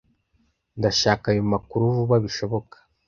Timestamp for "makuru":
1.53-1.83